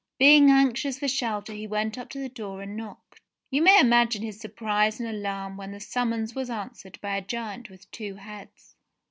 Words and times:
Being 0.17 0.49
anxious 0.49 0.97
for 0.97 1.07
shelter 1.07 1.53
he 1.53 1.67
went 1.67 1.95
up 1.95 2.09
to 2.09 2.17
the 2.17 2.27
door 2.27 2.63
and 2.63 2.75
knocked. 2.75 3.21
You 3.51 3.61
may 3.61 3.79
imagine 3.79 4.23
his 4.23 4.39
surprise 4.39 4.99
and 4.99 5.07
alarm 5.07 5.57
when 5.57 5.73
the 5.73 5.79
summons 5.79 6.33
was 6.33 6.49
answered 6.49 6.99
by 7.01 7.17
a 7.17 7.21
giant 7.21 7.69
with 7.69 7.91
two 7.91 8.15
heads. 8.15 8.75